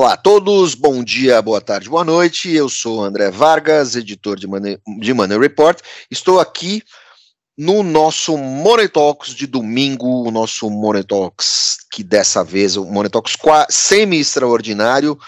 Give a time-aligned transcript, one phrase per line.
[0.00, 2.50] Olá a todos, bom dia, boa tarde, boa noite.
[2.50, 5.78] Eu sou André Vargas, editor de Money, de Money Report.
[6.10, 6.82] Estou aqui
[7.54, 13.10] no nosso Money Talks de domingo, o nosso Money Talks, que dessa vez o Money
[13.10, 13.36] Talks
[13.68, 15.18] semi-extraordinário,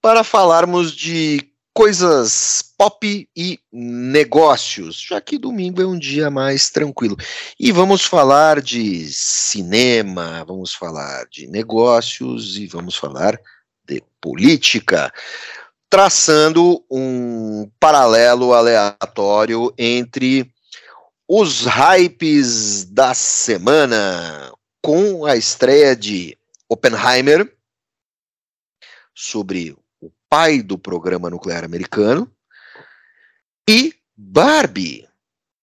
[0.00, 7.16] para falarmos de coisas pop e negócios, já que domingo é um dia mais tranquilo.
[7.58, 13.36] E vamos falar de cinema, vamos falar de negócios e vamos falar
[14.20, 15.12] política,
[15.90, 20.52] traçando um paralelo aleatório entre
[21.26, 26.36] os hypes da semana, com a estreia de
[26.68, 27.54] Oppenheimer,
[29.14, 32.30] sobre o pai do programa nuclear americano,
[33.68, 35.06] e Barbie,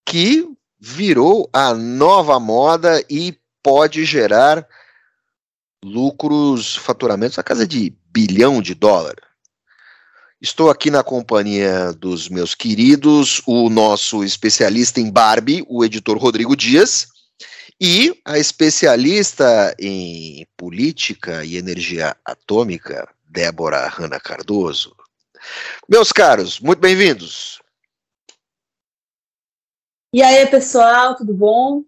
[0.06, 0.48] que
[0.80, 4.68] virou a nova moda e pode gerar
[5.84, 9.16] lucros, faturamentos a casa de bilhão de dólar.
[10.42, 16.56] Estou aqui na companhia dos meus queridos, o nosso especialista em Barbie, o editor Rodrigo
[16.56, 17.08] Dias,
[17.82, 24.96] e a especialista em política e energia atômica, Débora Hanna Cardoso.
[25.90, 27.60] Meus caros, muito bem-vindos.
[30.14, 31.84] E aí, pessoal, tudo bom?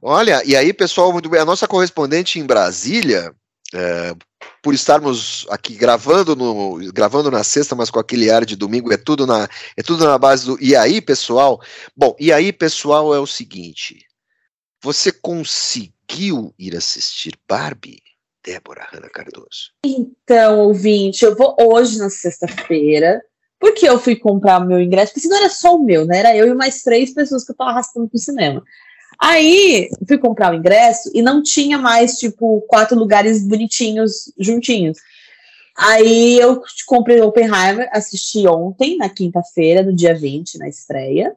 [0.00, 1.40] Olha, e aí, pessoal, muito bem.
[1.40, 3.34] A nossa correspondente em Brasília,
[3.74, 4.14] é,
[4.62, 8.96] por estarmos aqui gravando no gravando na sexta, mas com aquele ar de domingo, é
[8.96, 11.60] tudo na é tudo na base do e aí, pessoal?
[11.96, 13.98] Bom, e aí, pessoal, é o seguinte.
[14.80, 18.00] Você conseguiu ir assistir Barbie,
[18.44, 19.72] Débora Hanna Cardoso?
[19.84, 23.20] Então, ouvinte, eu vou hoje na sexta-feira,
[23.58, 26.18] porque eu fui comprar o meu ingresso, porque se não era só o meu, né?
[26.18, 28.62] Era eu e mais três pessoas que eu tava arrastando pro cinema.
[29.24, 34.98] Aí fui comprar o ingresso e não tinha mais, tipo, quatro lugares bonitinhos juntinhos.
[35.78, 41.32] Aí eu comprei o Oppenheimer, assisti ontem, na quinta-feira, no dia 20, na estreia.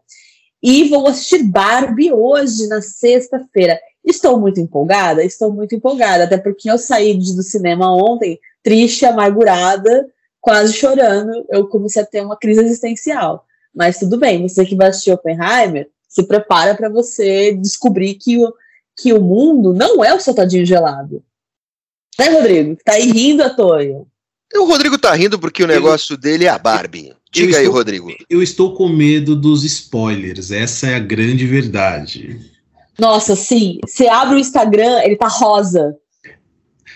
[0.63, 3.79] E vou assistir Barbie hoje, na sexta-feira.
[4.03, 5.24] Estou muito empolgada?
[5.24, 10.09] Estou muito empolgada, até porque eu saí do cinema ontem triste, amargurada,
[10.41, 11.45] quase chorando.
[11.50, 13.45] Eu comecei a ter uma crise existencial.
[13.75, 18.53] Mas tudo bem, você que vai assistir Oppenheimer, se prepara para você descobrir que o,
[18.97, 21.21] que o mundo não é o seu tadinho gelado.
[22.17, 22.77] Né, Rodrigo?
[22.85, 23.81] Tá aí rindo à toa.
[24.55, 27.13] O Rodrigo tá rindo porque o negócio eu, dele é a Barbie.
[27.29, 28.07] Diga aí, Rodrigo.
[28.29, 32.39] Eu estou com medo dos spoilers, essa é a grande verdade.
[32.97, 33.79] Nossa, sim.
[33.85, 35.97] Você abre o Instagram, ele tá rosa.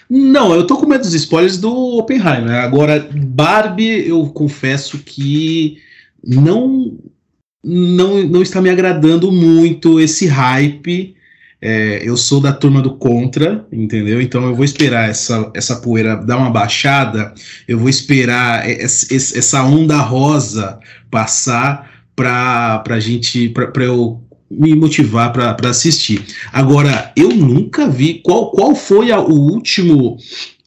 [0.10, 2.64] Não, eu tô com medo dos spoilers do Oppenheimer.
[2.64, 5.78] Agora, Barbie, eu confesso que
[6.24, 6.98] não
[7.64, 11.16] não, não está me agradando muito esse hype.
[11.62, 14.22] É, eu sou da turma do contra, entendeu?
[14.22, 17.34] Então eu vou esperar essa, essa poeira dar uma baixada,
[17.68, 20.80] eu vou esperar essa onda rosa
[21.12, 26.26] passar para a gente, para eu me motivar para assistir.
[26.52, 30.18] Agora, eu nunca vi qual, qual foi a, o último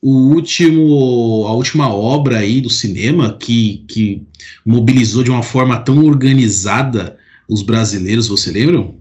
[0.02, 4.26] o último, a última obra aí do cinema que, que
[4.66, 7.16] mobilizou de uma forma tão organizada
[7.48, 8.92] os brasileiros, você lembra?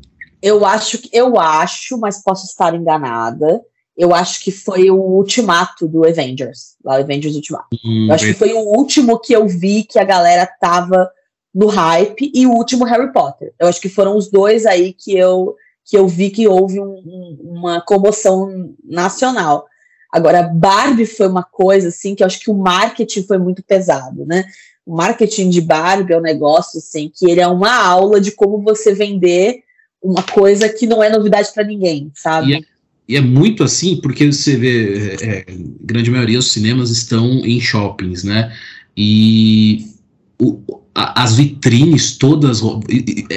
[0.41, 3.61] Eu acho que eu acho, mas posso estar enganada.
[3.97, 7.67] Eu acho que foi o ultimato do Avengers, lá o Avengers Ultimato.
[7.83, 11.09] Hum, eu acho que foi o último que eu vi que a galera tava
[11.53, 13.53] no hype e o último Harry Potter.
[13.59, 16.83] Eu acho que foram os dois aí que eu que eu vi que houve um,
[16.83, 19.65] um, uma comoção nacional.
[20.11, 24.25] Agora, Barbie foi uma coisa assim que eu acho que o marketing foi muito pesado,
[24.25, 24.43] né?
[24.85, 28.61] O marketing de Barbie é um negócio assim que ele é uma aula de como
[28.61, 29.63] você vender
[30.01, 32.49] uma coisa que não é novidade para ninguém, sabe?
[32.49, 32.61] E é,
[33.07, 35.45] e é, muito assim porque você vê, é, é,
[35.81, 38.53] grande maioria dos cinemas estão em shoppings, né?
[38.97, 39.85] E
[40.39, 42.61] o, a, as vitrines todas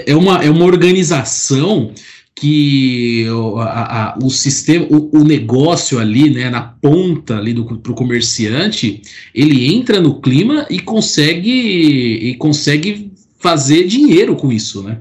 [0.06, 1.92] é uma, é uma organização
[2.34, 7.78] que o, a, a, o sistema, o, o, negócio ali, né, na ponta ali do
[7.78, 9.02] pro comerciante,
[9.32, 15.00] ele entra no clima e consegue e consegue fazer dinheiro com isso, né?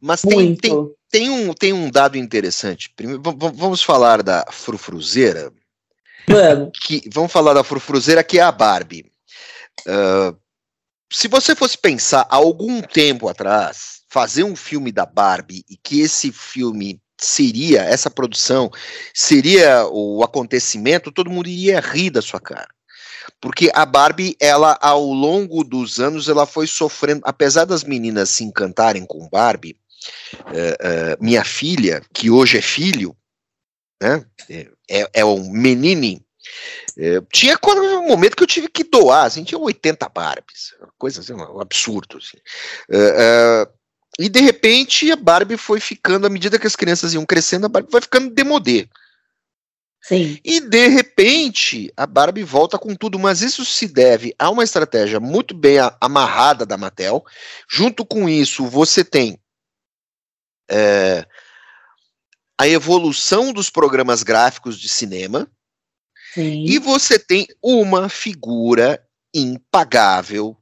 [0.00, 2.90] Mas tem, tem, tem, um, tem um dado interessante.
[2.94, 5.52] Primeiro, vamos falar da frufruzeira.
[6.28, 6.70] Vamos.
[6.84, 9.10] Que, vamos falar da frufruzeira que é a Barbie.
[9.86, 10.36] Uh,
[11.12, 16.00] se você fosse pensar há algum tempo atrás, fazer um filme da Barbie e que
[16.00, 18.70] esse filme seria, essa produção
[19.14, 22.68] seria o acontecimento, todo mundo iria rir da sua cara.
[23.40, 28.42] Porque a Barbie, ela, ao longo dos anos, ela foi sofrendo, apesar das meninas se
[28.42, 29.76] encantarem com Barbie,
[30.34, 33.16] uh, uh, minha filha, que hoje é filho,
[34.02, 34.24] né,
[34.88, 36.24] é, é um menine,
[36.98, 41.20] É, tinha quando, um momento que eu tive que doar, assim, tinha 80 Barbies, coisa
[41.20, 42.16] assim, um absurdo.
[42.16, 42.38] Assim.
[42.90, 43.79] É, é,
[44.18, 47.68] e de repente a Barbie foi ficando, à medida que as crianças iam crescendo, a
[47.68, 48.88] Barbie vai ficando demodê.
[50.02, 50.38] Sim.
[50.42, 55.20] E de repente a Barbie volta com tudo, mas isso se deve a uma estratégia
[55.20, 57.24] muito bem amarrada da Mattel.
[57.70, 59.38] Junto com isso, você tem
[60.70, 61.26] é,
[62.58, 65.50] a evolução dos programas gráficos de cinema.
[66.34, 66.64] Sim.
[66.64, 69.02] E você tem uma figura
[69.34, 70.56] impagável,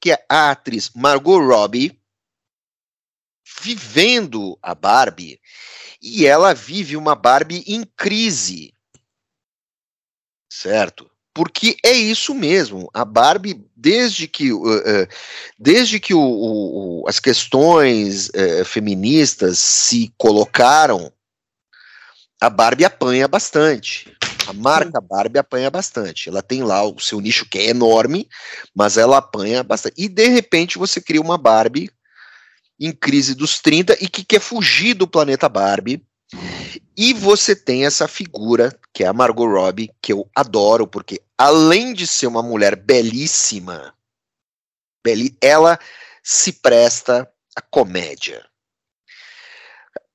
[0.00, 2.00] que é a atriz Margot Robbie,
[3.60, 5.40] vivendo a Barbie
[6.00, 8.72] e ela vive uma Barbie em crise.
[10.50, 11.10] Certo?
[11.34, 12.90] Porque é isso mesmo.
[12.92, 15.08] A Barbie, desde que, uh, uh,
[15.58, 21.12] desde que o, o, as questões uh, feministas se colocaram,
[22.40, 24.16] a Barbie apanha bastante.
[24.50, 26.28] A marca Barbie apanha bastante.
[26.28, 28.28] Ela tem lá o seu nicho que é enorme,
[28.74, 29.94] mas ela apanha bastante.
[29.96, 31.88] E de repente você cria uma Barbie
[32.78, 36.04] em crise dos 30 e que quer fugir do planeta Barbie.
[36.96, 41.94] E você tem essa figura, que é a Margot Robbie, que eu adoro, porque além
[41.94, 43.94] de ser uma mulher belíssima,
[45.40, 45.78] ela
[46.22, 48.44] se presta à comédia.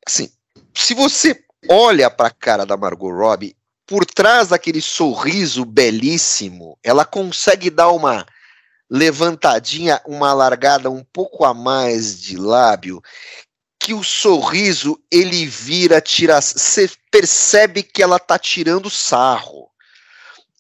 [0.05, 0.29] Assim,
[0.73, 3.55] se você olha para a cara da Margot Robbie,
[3.85, 8.25] por trás daquele sorriso belíssimo, ela consegue dar uma
[8.89, 13.01] levantadinha, uma largada um pouco a mais de lábio,
[13.79, 19.69] que o sorriso ele vira tirar, você percebe que ela tá tirando sarro,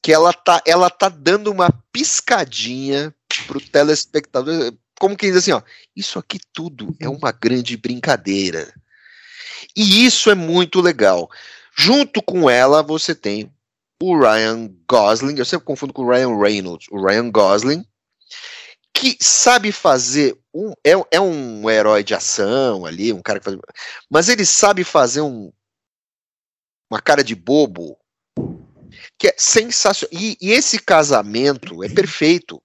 [0.01, 3.13] que ela tá, ela tá dando uma piscadinha
[3.47, 5.61] pro telespectador, como quem diz assim, ó,
[5.95, 8.71] isso aqui tudo é uma grande brincadeira.
[9.75, 11.29] E isso é muito legal.
[11.77, 13.51] Junto com ela, você tem
[14.01, 17.85] o Ryan Gosling, eu sempre confundo com o Ryan Reynolds, o Ryan Gosling,
[18.93, 23.57] que sabe fazer um é, é um herói de ação ali, um cara que faz,
[24.09, 25.51] mas ele sabe fazer um
[26.89, 27.97] uma cara de bobo
[29.17, 30.17] que é sensacional.
[30.17, 32.61] E, e esse casamento é perfeito.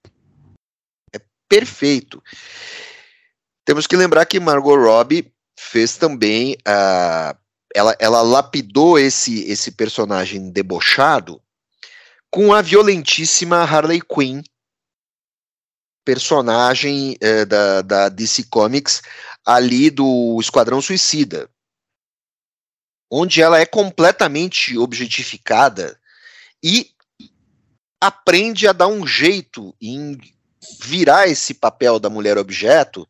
[1.13, 2.23] É perfeito.
[3.65, 9.71] Temos que lembrar que Margot Robbie fez também a uh, ela, ela lapidou esse esse
[9.73, 11.41] personagem debochado
[12.31, 14.43] com a violentíssima Harley Quinn
[16.05, 19.03] personagem é, da, da DC Comics
[19.45, 21.49] ali do Esquadrão Suicida,
[23.11, 25.99] onde ela é completamente objetificada
[26.63, 26.91] e
[28.01, 30.19] aprende a dar um jeito em
[30.83, 33.09] virar esse papel da mulher objeto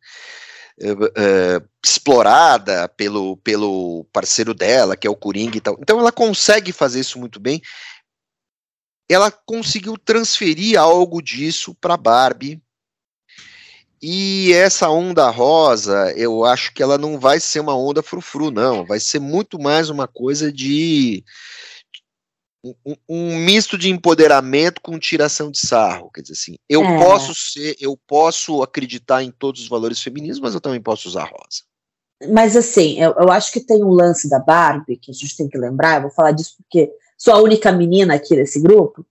[0.81, 5.77] é, explorada pelo, pelo parceiro dela, que é o Coringa e tal.
[5.79, 7.61] Então ela consegue fazer isso muito bem.
[9.09, 12.61] Ela conseguiu transferir algo disso para Barbie
[14.01, 18.83] e essa onda rosa, eu acho que ela não vai ser uma onda frufru, não.
[18.83, 21.23] Vai ser muito mais uma coisa de.
[22.63, 26.11] Um, um misto de empoderamento com tiração de sarro.
[26.13, 26.97] Quer dizer assim, eu é.
[26.99, 31.23] posso ser, eu posso acreditar em todos os valores femininos, mas eu também posso usar
[31.23, 31.63] rosa.
[32.31, 35.49] Mas assim, eu, eu acho que tem um lance da Barbie que a gente tem
[35.49, 39.03] que lembrar, eu vou falar disso porque sou a única menina aqui desse grupo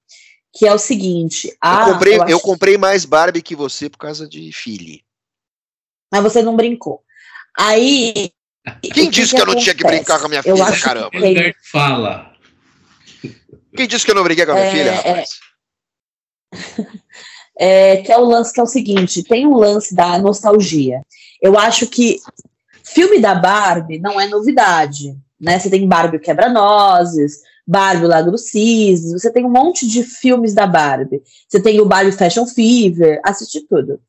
[0.53, 1.57] que é o seguinte.
[1.61, 5.05] A, eu comprei, eu, eu comprei mais Barbie que você por causa de Philly.
[6.13, 7.03] Mas você não brincou.
[7.57, 8.33] Aí.
[8.93, 11.11] Quem disse que, que eu não tinha que brincar com a minha filha, caramba?
[11.11, 12.30] Que Fala.
[13.77, 15.31] Quem disse que eu não brinquei com a minha é, filha, rapaz?
[17.63, 21.03] É, que é o lance que é o seguinte: tem um lance da nostalgia.
[21.43, 22.19] Eu acho que
[22.83, 25.15] filme da Barbie não é novidade.
[25.39, 25.59] Né?
[25.59, 30.67] Você tem Barbie Quebra-Nozes, Barbie, Lago dos Cisnes, você tem um monte de filmes da
[30.67, 31.23] Barbie.
[31.49, 34.01] Você tem o Barbie Fashion Fever, assisti tudo.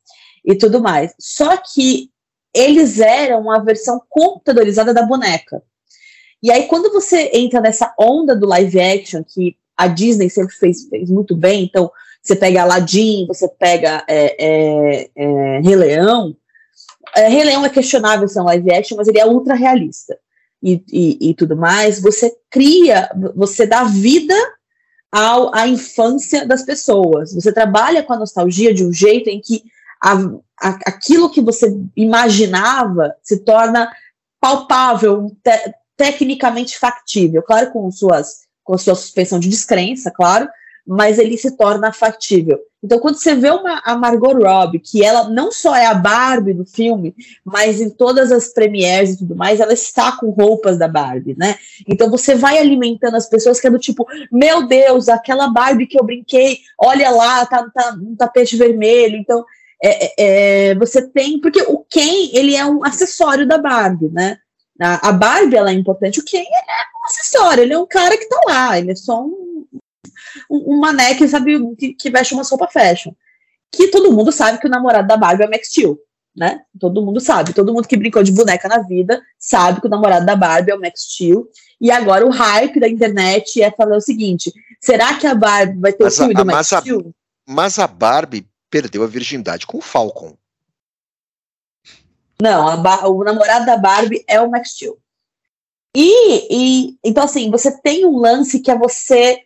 [0.44, 1.14] E tudo mais.
[1.20, 2.10] Só que
[2.54, 5.62] eles eram a versão computadorizada da boneca.
[6.42, 10.88] E aí, quando você entra nessa onda do live action, que a Disney sempre fez,
[10.88, 11.90] fez muito bem, então
[12.22, 16.36] você pega Aladdin, você pega é, é, é, Rei Leão.
[17.16, 20.16] É, Rei Leão é questionável ser um live action, mas ele é ultra realista
[20.62, 24.34] e, e, e tudo mais, você cria, você dá vida
[25.10, 27.34] ao, à infância das pessoas.
[27.34, 29.64] Você trabalha com a nostalgia de um jeito em que
[30.02, 30.14] a,
[30.60, 33.90] a, aquilo que você imaginava se torna
[34.40, 40.48] palpável, te, tecnicamente factível, claro, com suas com sua suspensão de descrença, claro,
[40.86, 42.60] mas ele se torna factível.
[42.82, 46.52] Então, quando você vê uma, a Margot Robbie, que ela não só é a Barbie
[46.52, 50.88] do filme, mas em todas as premieres e tudo mais, ela está com roupas da
[50.88, 51.56] Barbie, né?
[51.86, 55.98] Então, você vai alimentando as pessoas que é do tipo, meu Deus, aquela Barbie que
[55.98, 59.16] eu brinquei, olha lá, tá, tá um tapete vermelho.
[59.16, 59.44] Então,
[59.82, 60.12] é, é,
[60.70, 61.40] é, você tem.
[61.40, 64.38] Porque o Ken, ele é um acessório da Barbie, né?
[64.82, 68.16] A, a Barbie, ela é importante, o Ken é um acessório, ele é um cara
[68.16, 69.52] que tá lá, ele é só um
[70.50, 73.12] um, mané que sabe que, que veste uma roupa fashion.
[73.70, 75.98] Que todo mundo sabe que o namorado da Barbie é o Max Steel,
[76.36, 76.62] né?
[76.78, 77.54] Todo mundo sabe.
[77.54, 80.74] Todo mundo que brincou de boneca na vida sabe que o namorado da Barbie é
[80.74, 81.48] o Max Steel.
[81.80, 85.92] E agora o hype da internet é falar o seguinte: será que a Barbie vai
[85.92, 87.00] ter mas o filme a, do Max mas Steel?
[87.00, 90.36] A, mas a Barbie perdeu a virgindade com o Falcon.
[92.42, 94.98] Não, o namorado da Barbie é o Max Steel.
[95.96, 99.38] E, e então assim, você tem um lance que é você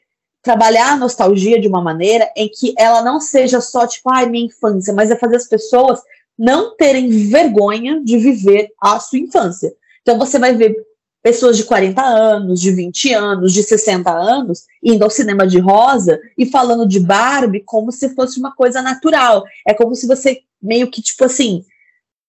[0.42, 4.46] trabalhar a nostalgia de uma maneira em que ela não seja só tipo, ai, minha
[4.46, 6.00] infância, mas é fazer as pessoas
[6.38, 9.74] não terem vergonha de viver a sua infância.
[10.00, 10.74] Então você vai ver
[11.22, 16.18] pessoas de 40 anos, de 20 anos, de 60 anos, indo ao cinema de rosa
[16.38, 19.44] e falando de Barbie como se fosse uma coisa natural.
[19.66, 21.62] É como se você meio que, tipo assim,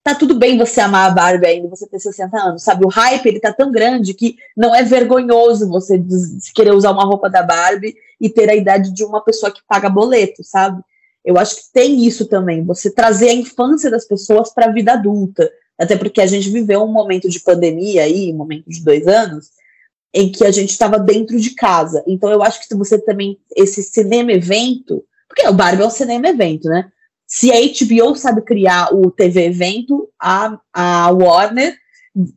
[0.08, 2.86] tá tudo bem você amar a Barbie ainda, você ter 60 anos, sabe?
[2.86, 6.02] O hype, ele tá tão grande que não é vergonhoso você
[6.56, 9.90] querer usar uma roupa da Barbie e ter a idade de uma pessoa que paga
[9.90, 10.82] boleto, sabe?
[11.26, 14.94] Eu acho que tem isso também, você trazer a infância das pessoas para a vida
[14.94, 19.06] adulta, até porque a gente viveu um momento de pandemia aí, um momento de dois
[19.08, 19.50] anos,
[20.14, 22.02] em que a gente estava dentro de casa.
[22.08, 26.30] Então eu acho que você também, esse cinema evento, porque o Barbie é um cinema
[26.30, 26.90] evento, né?
[27.28, 31.78] Se a HBO sabe criar o TV evento, a, a Warner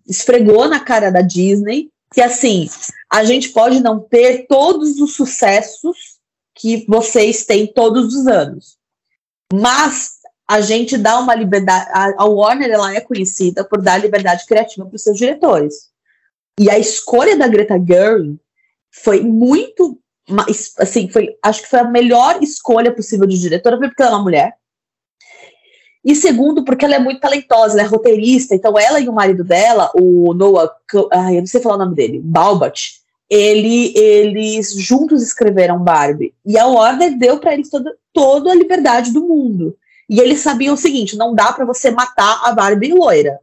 [0.06, 2.68] esfregou na cara da Disney que assim,
[3.10, 6.18] a gente pode não ter todos os sucessos
[6.56, 8.76] que vocês têm todos os anos.
[9.52, 11.88] Mas a gente dá uma liberdade.
[12.18, 15.90] A Warner ela é conhecida por dar liberdade criativa para os seus diretores.
[16.58, 18.38] E a escolha da Greta Gerwig
[18.90, 19.98] foi muito
[20.78, 24.22] assim, foi, acho que foi a melhor escolha possível de diretora, porque ela é uma
[24.22, 24.54] mulher.
[26.04, 29.44] E segundo, porque ela é muito talentosa, ela é roteirista, então ela e o marido
[29.44, 30.74] dela, o Noah,
[31.12, 36.34] ai, eu não sei falar o nome dele, Balbat, ele, eles juntos escreveram Barbie.
[36.44, 39.76] E a Warner deu para eles toda, toda a liberdade do mundo.
[40.08, 43.38] E eles sabiam o seguinte: não dá para você matar a Barbie loira.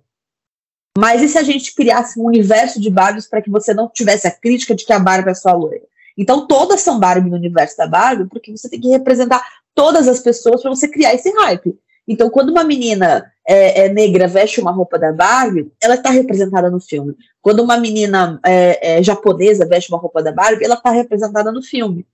[0.97, 4.27] Mas e se a gente criasse um universo de Barbies para que você não tivesse
[4.27, 5.85] a crítica de que a Barbie é só loira?
[6.17, 10.19] Então todas são Barbie no universo da Barbie, porque você tem que representar todas as
[10.19, 11.79] pessoas para você criar esse hype.
[12.07, 16.69] Então, quando uma menina é, é, negra veste uma roupa da Barbie, ela está representada
[16.69, 17.15] no filme.
[17.41, 21.61] Quando uma menina é, é japonesa veste uma roupa da Barbie, ela está representada no
[21.61, 22.07] filme.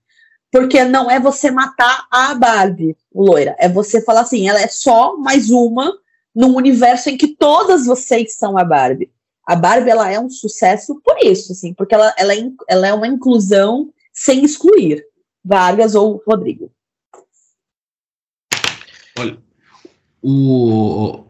[0.50, 3.54] Porque não é você matar a Barbie, loira.
[3.58, 5.92] É você falar assim, ela é só mais uma
[6.34, 9.10] num universo em que todas vocês são a Barbie.
[9.46, 12.94] A Barbie, ela é um sucesso por isso, assim, porque ela, ela, é, ela é
[12.94, 15.04] uma inclusão sem excluir
[15.44, 16.70] Vargas ou Rodrigo.
[19.18, 19.43] Olha,
[20.26, 21.24] o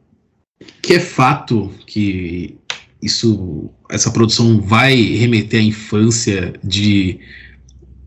[0.80, 2.56] que é fato que
[3.02, 7.18] isso, essa produção vai remeter à infância de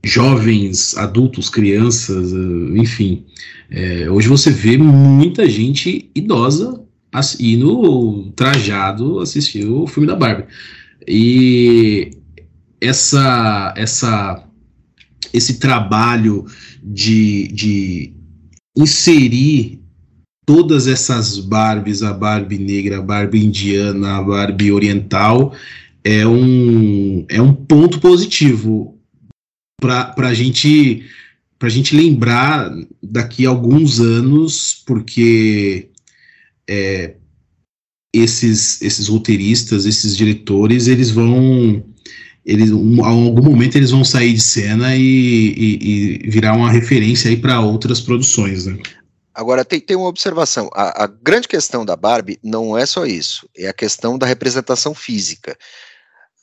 [0.03, 3.25] jovens, adultos, crianças, eh, enfim.
[3.69, 6.81] É, hoje você vê muita gente idosa
[7.37, 10.45] indo trajado assistir o filme da Barbie.
[11.05, 12.11] E
[12.79, 14.47] essa, essa,
[15.33, 16.45] esse trabalho
[16.81, 18.13] de, de
[18.77, 19.76] inserir
[20.47, 25.53] todas essas Barbies, a Barbie negra, a Barbie indiana, a Barbie oriental,
[26.01, 28.97] é um, é um ponto positivo
[29.79, 31.03] para a gente
[31.59, 35.89] para a gente lembrar daqui a alguns anos, porque
[36.69, 37.15] é,
[38.13, 41.83] esses, esses roteiristas, esses diretores, eles vão
[42.45, 47.29] eles, um, algum momento eles vão sair de cena e, e, e virar uma referência
[47.29, 48.77] aí para outras produções, né?
[49.37, 50.67] Agora, tem, tem uma observação.
[50.73, 54.95] A, a, grande questão da Barbie não é só isso, é a questão da representação
[54.95, 55.55] física.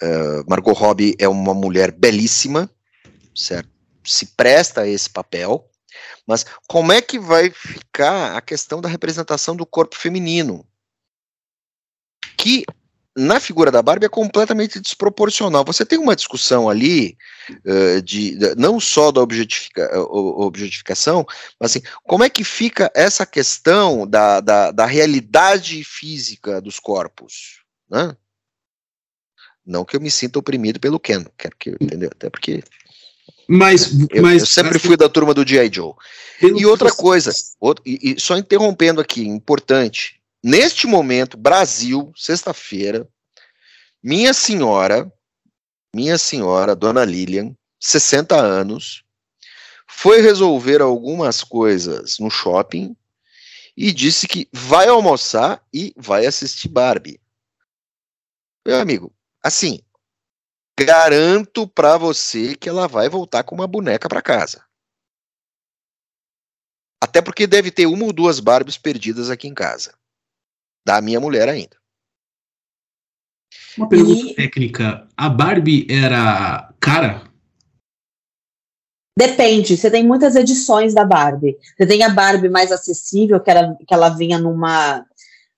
[0.01, 2.71] Uh, Margot Robbie é uma mulher belíssima,
[3.35, 3.69] certo?
[4.05, 5.69] Se presta a esse papel,
[6.25, 10.65] mas como é que vai ficar a questão da representação do corpo feminino?
[12.39, 12.65] Que
[13.17, 15.65] na figura da Barbie é completamente desproporcional.
[15.65, 17.17] Você tem uma discussão ali
[17.65, 21.25] uh, de, de, não só da objetifica, objetificação,
[21.61, 27.63] mas assim, como é que fica essa questão da, da, da realidade física dos corpos,
[27.89, 28.17] né?
[29.65, 32.11] Não que eu me sinta oprimido pelo Ken, quero que entendeu?
[32.13, 32.63] Até porque
[33.49, 35.71] Mas, Eu, mas eu sempre assim, fui da turma do G.I.
[35.73, 35.95] Joe.
[36.43, 37.31] E outra coisa,
[37.61, 40.21] outro- e, e só interrompendo aqui, importante.
[40.47, 43.09] Neste momento, Brasil, sexta-feira,
[44.03, 45.11] minha senhora,
[45.97, 49.03] minha senhora, dona Lilian, 60 anos,
[49.89, 52.95] foi resolver algumas coisas no shopping
[53.75, 57.19] e disse que vai almoçar e vai assistir Barbie.
[58.67, 59.81] Meu amigo, assim,
[60.79, 64.63] garanto pra você que ela vai voltar com uma boneca pra casa.
[67.03, 69.97] Até porque deve ter uma ou duas Barbies perdidas aqui em casa.
[70.87, 71.77] Da minha mulher ainda.
[73.77, 75.09] Uma pergunta E- técnica.
[75.17, 77.23] A Barbie era cara?
[79.17, 81.57] Depende, você tem muitas edições da Barbie.
[81.77, 85.07] Você tem a Barbie mais acessível, que, era, que ela vinha numa,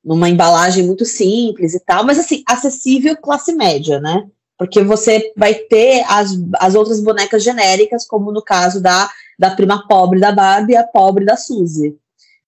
[0.05, 4.29] numa embalagem muito simples e tal, mas assim, acessível classe média, né?
[4.59, 9.87] Porque você vai ter as, as outras bonecas genéricas, como no caso da, da prima
[9.89, 11.97] pobre da Barbie e a pobre da Suzy.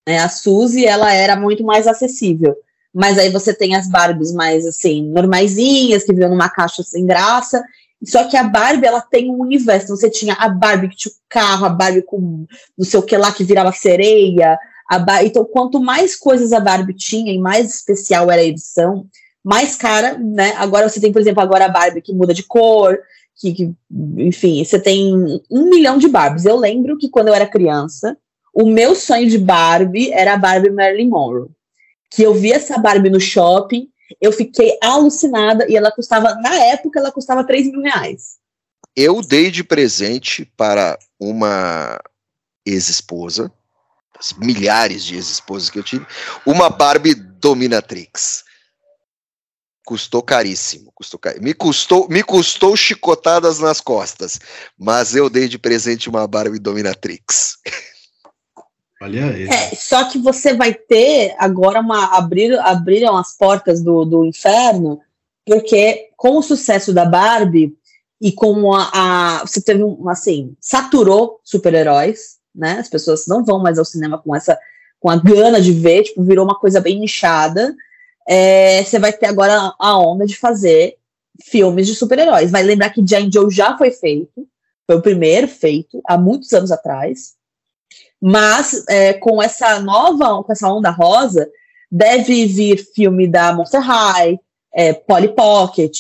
[0.07, 0.19] Né?
[0.19, 2.55] A Suzy, ela era muito mais acessível.
[2.95, 7.63] Mas aí você tem as Barbies mais, assim, normaisinhas, que vinham numa caixa sem graça,
[8.05, 9.97] só que a Barbie, ela tem um universo.
[9.97, 13.17] Você tinha a Barbie que tinha o carro, a Barbie com não sei o que
[13.17, 14.57] lá que virava sereia.
[14.89, 19.05] A Então, quanto mais coisas a Barbie tinha e mais especial era a edição,
[19.45, 20.55] mais cara, né?
[20.57, 22.99] Agora você tem, por exemplo, agora a Barbie que muda de cor,
[23.37, 23.73] que, que-
[24.19, 25.13] enfim, você tem
[25.51, 26.45] um milhão de Barbies.
[26.45, 28.17] Eu lembro que quando eu era criança,
[28.55, 31.49] o meu sonho de Barbie era a Barbie Marilyn Monroe.
[32.11, 36.99] Que eu vi essa Barbie no shopping, eu fiquei alucinada e ela custava, na época,
[36.99, 38.39] ela custava 3 mil reais.
[38.97, 42.01] Eu dei de presente para uma
[42.67, 43.53] ex-esposa,
[44.39, 46.07] milhares de ex-esposas que eu tive,
[46.45, 48.45] uma Barbie Dominatrix.
[49.87, 54.39] Custou caríssimo, custou cari- me custou, me custou chicotadas nas costas,
[54.77, 57.57] mas eu dei de presente uma Barbie Dominatrix.
[59.01, 59.49] Olha aí.
[59.49, 62.17] É, só que você vai ter agora uma.
[62.17, 65.01] Abrir, abriram as portas do, do inferno,
[65.47, 67.75] porque com o sucesso da Barbie
[68.21, 68.91] e com a.
[68.93, 70.09] a- você teve um.
[70.09, 72.79] Assim, saturou super-heróis, né?
[72.81, 74.59] As pessoas não vão mais ao cinema com essa.
[74.99, 77.75] com a gana de ver, tipo, virou uma coisa bem nichada.
[78.29, 80.97] É, você vai ter agora a onda de fazer
[81.41, 82.51] filmes de super-heróis.
[82.51, 84.47] Vai lembrar que Jane Joe já foi feito,
[84.87, 87.38] foi o primeiro feito, há muitos anos atrás.
[88.21, 91.49] Mas é, com essa nova, com essa onda rosa,
[91.91, 94.39] deve vir filme da Monster High,
[94.75, 95.97] é, Polly Pocket,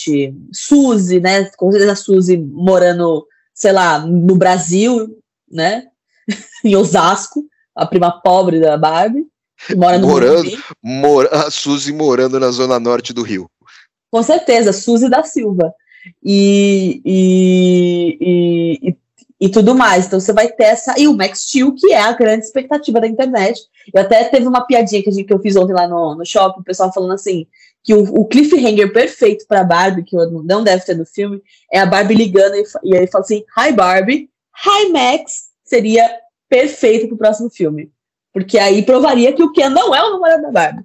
[0.53, 1.45] Suzy, né?
[1.57, 5.19] Com certeza a Suzy morando, sei lá, no Brasil,
[5.51, 5.87] né?
[6.65, 9.27] em Osasco, a prima pobre da Barbie,
[9.77, 10.45] mora no Morando.
[10.45, 10.59] Morumbi.
[10.83, 13.49] Mor a Suzy morando na zona norte do Rio.
[14.11, 15.73] Com certeza, Suzy da Silva.
[16.25, 18.97] E, e, e, e,
[19.40, 20.07] e tudo mais.
[20.07, 20.98] Então você vai ter essa.
[20.98, 23.61] E o Max Steel, que é a grande expectativa da internet.
[23.92, 26.61] Eu até teve uma piadinha que, gente, que eu fiz ontem lá no, no shopping,
[26.61, 27.46] o pessoal falando assim:
[27.83, 31.87] que o, o cliffhanger perfeito para Barbie, que não deve ter no filme, é a
[31.87, 34.29] Barbie ligando e, e aí fala assim: Hi Barbie,
[34.64, 36.09] Hi Max, seria
[36.48, 37.90] perfeito pro próximo filme.
[38.33, 40.85] Porque aí provaria que o Ken não é o namorado da Barbie.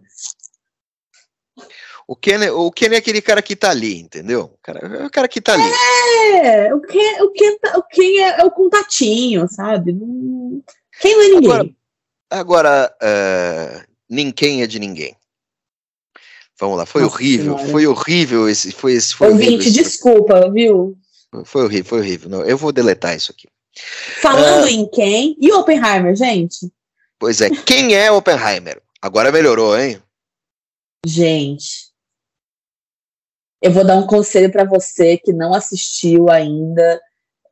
[2.08, 4.42] O Ken, é- o Ken é aquele cara que tá ali, entendeu?
[4.54, 5.64] O cara, é o cara que tá ali.
[6.44, 9.94] É, o Ken, o Ken, tá- o Ken é, é o contatinho, sabe?
[11.00, 11.50] Quem não é ninguém?
[11.52, 11.70] Agora-
[12.30, 15.16] Agora, é, ninguém é de ninguém.
[16.60, 17.72] Vamos lá, foi Nossa horrível, Senhora.
[17.72, 20.98] foi horrível esse, foi esse, foi horrível Ouvinte, esse- desculpa, viu?
[21.46, 22.30] Foi horrível, foi horrível.
[22.30, 23.48] Não, eu vou deletar isso aqui.
[24.22, 25.36] Falando em quem?
[25.40, 26.72] E Oppenheimer, gente?
[27.20, 28.82] Pois é, quem é Oppenheimer?
[29.02, 30.02] Agora melhorou, hein?
[31.06, 31.92] Gente.
[33.64, 37.02] Eu vou dar um conselho pra você que não assistiu ainda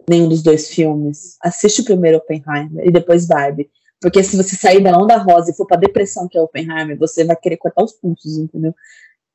[0.10, 1.38] nenhum dos dois filmes.
[1.42, 3.72] Assiste o primeiro Oppenheimer e depois Barbie.
[4.02, 7.24] Porque se você sair da onda rosa e for pra depressão que é Oppenheimer, você
[7.24, 8.76] vai querer cortar os pulsos, entendeu?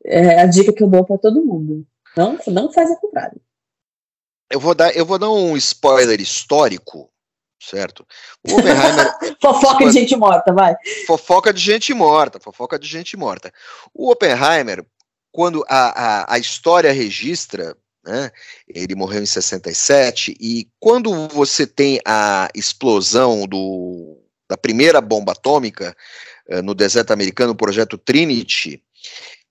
[0.05, 1.87] É a dica que eu dou pra todo mundo.
[2.15, 3.41] Não, não faz ao contrário.
[4.51, 7.11] Eu vou dar, eu vou dar um spoiler histórico,
[7.59, 8.07] certo?
[8.47, 10.77] O Oppenheimer, Fofoca de gente morta, vai.
[11.07, 13.51] fofoca de gente morta, fofoca de gente morta.
[13.95, 14.85] O Oppenheimer,
[15.37, 18.31] quando a, a, a história registra, né,
[18.67, 24.19] ele morreu em 67, e quando você tem a explosão do,
[24.49, 25.95] da primeira bomba atômica
[26.49, 28.83] eh, no deserto americano, o projeto Trinity,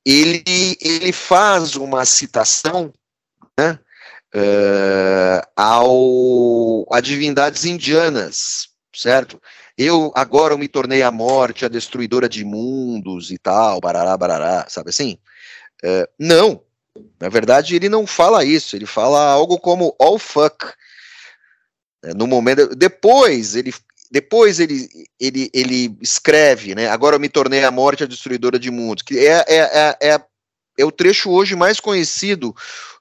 [0.04, 0.43] ele,
[0.82, 2.91] ele faz uma citação
[3.56, 3.78] né,
[4.34, 9.39] eh, ao, a divindades indianas, certo?
[9.78, 14.89] Eu agora me tornei a morte, a destruidora de mundos e tal, barará, barará, sabe
[14.89, 15.19] assim?
[15.86, 16.63] Eh, não,
[17.19, 20.74] na verdade ele não fala isso, ele fala algo como all fuck.
[22.04, 23.71] É, no momento, depois ele,
[24.10, 26.88] depois ele, ele, ele escreve, né?
[26.88, 30.21] Agora eu me tornei a morte a destruidora de mundos, que é, é, é, é,
[30.80, 32.56] é o trecho hoje mais conhecido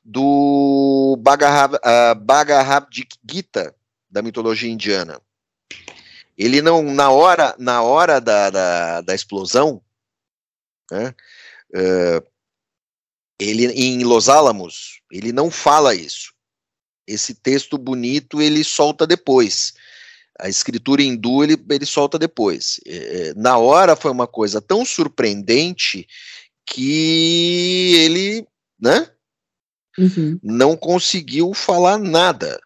[0.05, 2.87] do Bhagavad, uh, Bhagavad
[3.27, 3.75] Gita
[4.11, 5.18] da mitologia indiana.
[6.37, 9.81] Ele não, na hora, na hora da, da, da explosão,
[10.90, 11.14] né,
[11.75, 12.34] uh,
[13.38, 16.33] ele em Los Alamos, ele não fala isso.
[17.07, 19.75] Esse texto bonito ele solta depois.
[20.38, 22.81] A escritura hindu ele, ele solta depois.
[22.87, 26.07] É, é, na hora foi uma coisa tão surpreendente
[26.66, 28.47] que ele,
[28.81, 29.11] né,
[29.99, 30.38] uhum.
[30.42, 32.59] não conseguiu falar nada.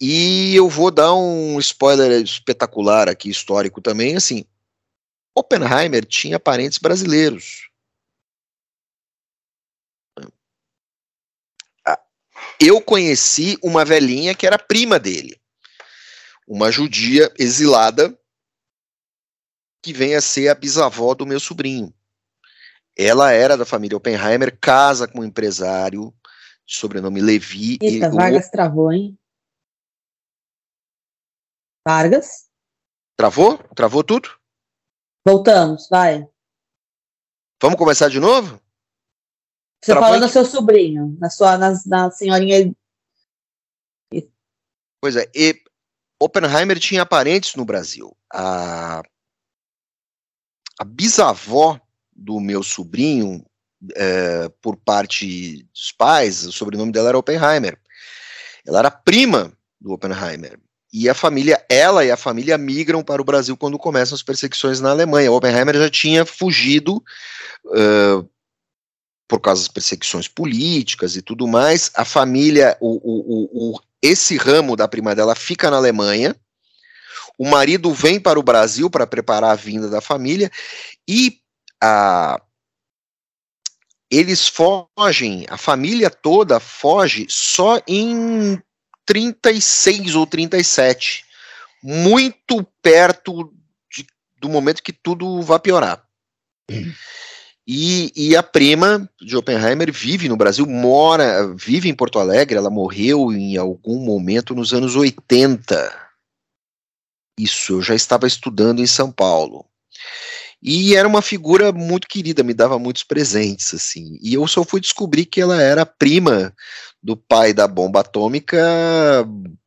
[0.00, 4.44] E eu vou dar um spoiler espetacular aqui, histórico também, assim,
[5.34, 7.70] Oppenheimer tinha parentes brasileiros.
[12.64, 15.36] Eu conheci uma velhinha que era prima dele,
[16.46, 18.16] uma judia exilada
[19.82, 21.92] que vem a ser a bisavó do meu sobrinho.
[22.96, 26.14] Ela era da família Oppenheimer, casa com um empresário,
[26.64, 27.78] sobrenome Levi.
[27.82, 28.50] Eita, Vargas o...
[28.52, 29.18] travou, hein?
[31.84, 32.48] Vargas?
[33.16, 33.58] Travou?
[33.74, 34.38] Travou tudo?
[35.26, 36.24] Voltamos, vai.
[37.60, 38.61] Vamos começar de novo?
[39.82, 42.72] Você falou do seu sobrinho, na sua, na, na senhorinha.
[45.00, 45.60] Pois é, e
[46.20, 48.16] Oppenheimer tinha parentes no Brasil.
[48.32, 49.02] A,
[50.78, 51.80] a bisavó
[52.14, 53.44] do meu sobrinho,
[53.96, 57.76] é, por parte dos pais, o sobrenome dela era Oppenheimer.
[58.64, 60.60] Ela era prima do Oppenheimer.
[60.92, 64.80] E a família, ela e a família migram para o Brasil quando começam as perseguições
[64.80, 65.32] na Alemanha.
[65.32, 67.02] O Oppenheimer já tinha fugido
[67.64, 68.30] uh,
[69.32, 71.90] por causa das perseguições políticas e tudo mais.
[71.94, 76.36] A família, o, o, o, esse ramo da prima dela fica na Alemanha.
[77.38, 80.52] O marido vem para o Brasil para preparar a vinda da família
[81.08, 81.40] e
[81.82, 82.42] a,
[84.10, 88.62] eles fogem, a família toda foge só em
[89.06, 91.24] 36 ou 37,
[91.82, 93.50] muito perto
[93.90, 96.06] de, do momento que tudo vai piorar.
[97.66, 102.70] E, e, a prima de Oppenheimer vive no Brasil, mora, vive em Porto Alegre, ela
[102.70, 106.02] morreu em algum momento nos anos 80.
[107.38, 109.64] Isso, eu já estava estudando em São Paulo.
[110.62, 114.18] E era uma figura muito querida, me dava muitos presentes, assim.
[114.22, 116.54] E eu só fui descobrir que ela era prima
[117.02, 118.58] do pai da bomba atômica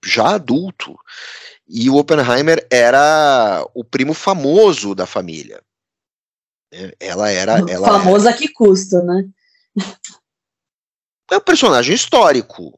[0.03, 0.97] já adulto.
[1.67, 5.61] E o Oppenheimer era o primo famoso da família.
[6.75, 7.59] É, ela era.
[7.69, 8.37] Ela famoso era...
[8.37, 9.25] que custa, né?
[11.31, 12.77] É um personagem histórico.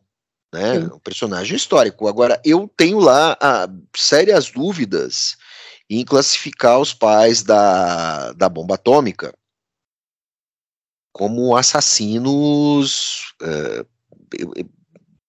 [0.54, 0.80] Né?
[0.80, 2.08] Um personagem histórico.
[2.08, 5.36] Agora, eu tenho lá ah, sérias dúvidas
[5.90, 9.34] em classificar os pais da, da bomba atômica
[11.18, 13.34] como assassinos.
[13.42, 13.86] Uh,
[14.38, 14.70] eu, eu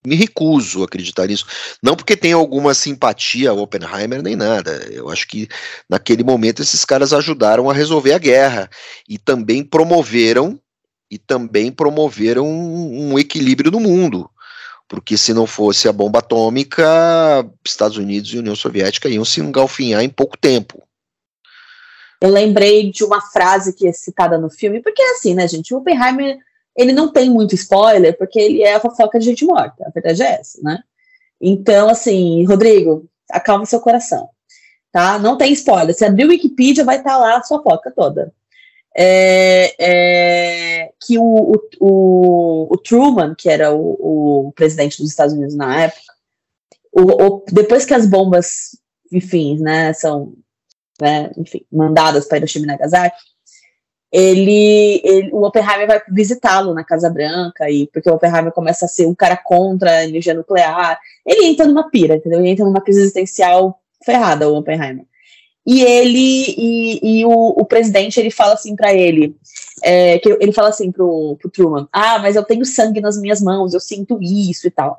[0.07, 1.47] me recuso a acreditar nisso.
[1.83, 4.71] Não porque tenha alguma simpatia ao Oppenheimer nem nada.
[4.91, 5.49] Eu acho que
[5.89, 8.71] naquele momento esses caras ajudaram a resolver a guerra
[9.09, 10.59] e também promoveram
[11.11, 14.31] e também promoveram um, um equilíbrio no mundo
[14.89, 16.85] porque se não fosse a bomba atômica,
[17.65, 20.83] Estados Unidos e União Soviética iam se engalfinhar em pouco tempo.
[22.21, 25.73] Eu lembrei de uma frase que é citada no filme, porque é assim, né, gente?
[25.73, 26.39] O Oppenheimer,
[26.79, 30.23] ele não tem muito spoiler, porque ele é a fofoca de gente morta, a verdade
[30.23, 30.83] é essa, né?
[31.41, 34.31] Então, assim, Rodrigo, acalma seu coração,
[34.91, 35.19] tá?
[35.19, 35.95] Não tem spoiler.
[35.95, 38.33] Se abrir o Wikipedia, vai estar tá lá a sua fofoca toda
[39.01, 45.55] é, é, que o, o, o, Truman, que era o, o, presidente dos Estados Unidos
[45.55, 46.03] na época,
[46.93, 48.77] o, depois que as bombas,
[49.13, 50.35] enfim, né, são
[51.01, 53.23] né, enfim, mandadas para Hiroshima e Nagasaki,
[54.11, 58.89] ele, ele, o Oppenheimer vai visitá-lo na Casa Branca, e porque o Oppenheimer começa a
[58.89, 62.41] ser um cara contra a energia nuclear, ele entra numa pira, entendeu?
[62.41, 65.05] Ele entra numa crise existencial ferrada, o Oppenheimer.
[65.67, 69.37] E ele e, e o, o, presidente ele fala assim para ele,
[69.83, 73.43] é, que ele fala assim pro, pro Truman, ah, mas eu tenho sangue nas minhas
[73.43, 74.99] mãos, eu sinto isso e tal.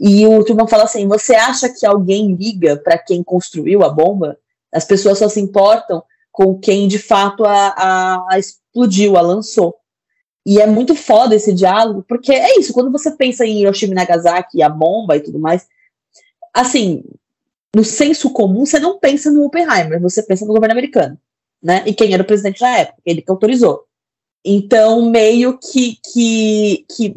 [0.00, 4.38] E o Truman fala assim: você acha que alguém liga para quem construiu a bomba?
[4.72, 6.02] As pessoas só se importam
[6.38, 9.74] com quem de fato a, a, a explodiu, a lançou.
[10.46, 13.96] E é muito foda esse diálogo, porque é isso, quando você pensa em Hiroshima e
[13.96, 15.66] Nagasaki, a bomba e tudo mais,
[16.54, 17.02] assim,
[17.74, 21.18] no senso comum, você não pensa no Oppenheimer, você pensa no governo americano,
[21.60, 21.82] né?
[21.84, 23.82] E quem era o presidente na época, ele que autorizou.
[24.44, 27.16] Então, meio que, que, que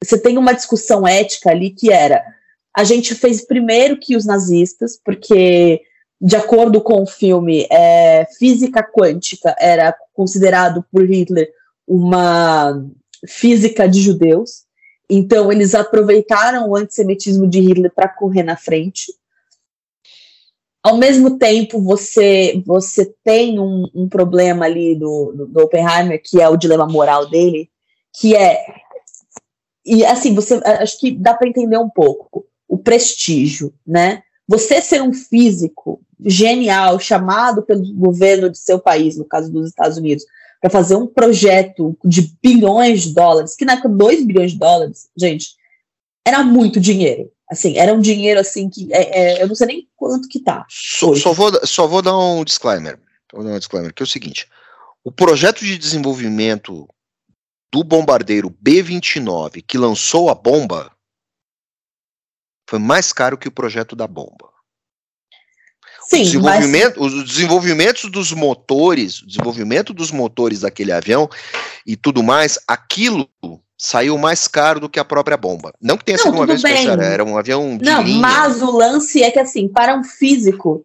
[0.00, 2.24] você tem uma discussão ética ali que era
[2.72, 5.82] A gente fez primeiro que os nazistas, porque,
[6.22, 11.50] de acordo com o filme, é, física quântica era considerado por Hitler
[11.86, 12.80] uma
[13.26, 14.62] física de judeus.
[15.10, 19.12] Então, eles aproveitaram o antissemitismo de Hitler para correr na frente.
[20.80, 26.40] Ao mesmo tempo, você você tem um, um problema ali do, do, do Oppenheimer, que
[26.40, 27.68] é o dilema moral dele,
[28.14, 28.64] que é.
[29.84, 34.22] E assim, você acho que dá para entender um pouco o prestígio, né?
[34.52, 39.96] Você ser um físico genial, chamado pelo governo de seu país, no caso dos Estados
[39.96, 40.26] Unidos,
[40.60, 45.08] para fazer um projeto de bilhões de dólares, que na época 2 bilhões de dólares,
[45.16, 45.56] gente,
[46.22, 47.32] era muito dinheiro.
[47.50, 50.66] Assim, era um dinheiro assim que é, é, eu não sei nem quanto que tá.
[50.68, 52.98] Só, só, vou, só vou dar um disclaimer.
[53.32, 54.46] Vou dar um disclaimer, que é o seguinte:
[55.02, 56.86] o projeto de desenvolvimento
[57.72, 60.92] do bombardeiro B-29 que lançou a bomba
[62.72, 64.48] foi mais caro que o projeto da bomba.
[66.08, 67.12] Sim, o desenvolvimento, mas...
[67.12, 71.28] Os desenvolvimentos dos motores, o desenvolvimento dos motores daquele avião
[71.86, 73.28] e tudo mais, aquilo
[73.76, 75.74] saiu mais caro do que a própria bomba.
[75.82, 78.20] Não que tenha não, sido uma vez que era um avião de Não, linha.
[78.20, 80.82] mas o lance é que assim, para um físico,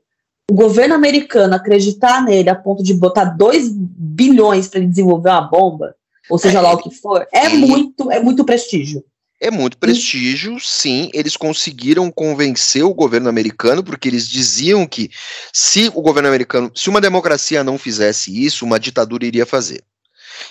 [0.51, 5.41] o governo americano acreditar nele a ponto de botar 2 bilhões para ele desenvolver uma
[5.41, 5.95] bomba,
[6.29, 9.05] ou seja é, lá o que for, é muito, é muito prestígio.
[9.39, 11.11] É muito prestígio, sim.
[11.13, 15.11] Eles conseguiram convencer o governo americano, porque eles diziam que
[15.53, 19.83] se o governo americano, se uma democracia não fizesse isso, uma ditadura iria fazer.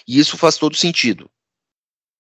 [0.07, 1.29] E isso faz todo sentido.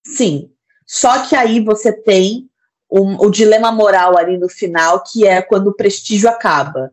[0.05, 0.51] Sim.
[0.85, 2.49] Só que aí você tem
[2.91, 6.93] um, o dilema moral ali no final, que é quando o prestígio acaba.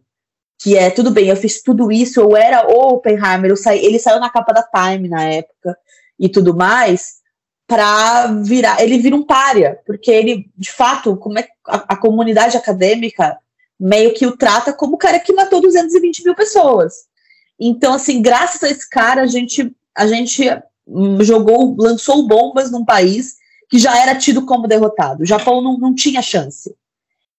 [0.62, 4.20] Que é, tudo bem, eu fiz tudo isso, eu era o Oppenheimer, saí, ele saiu
[4.20, 5.78] na capa da Time na época
[6.18, 7.23] e tudo mais,
[7.67, 12.58] para virar, ele vira um párea, porque ele, de fato, como é a, a, comunidade
[12.58, 13.38] acadêmica
[13.80, 17.06] meio que o trata como o cara que matou 220 mil pessoas.
[17.60, 20.43] Então, assim, graças a esse cara, a gente, a gente
[21.21, 23.36] jogou, lançou bombas num país
[23.69, 25.23] que já era tido como derrotado.
[25.23, 26.76] O Japão não, não tinha chance.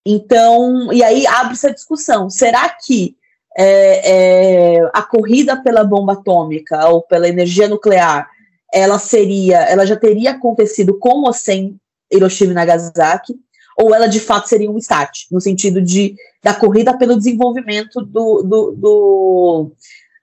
[0.04, 3.16] Então, e aí abre essa discussão: será que
[3.56, 8.28] é, é, a corrida pela bomba atômica ou pela energia nuclear
[8.74, 11.76] ela seria, ela já teria acontecido com ou sem
[12.12, 13.34] Hiroshima e Nagasaki,
[13.78, 18.42] ou ela de fato seria um start, no sentido de da corrida pelo desenvolvimento do,
[18.42, 19.72] do, do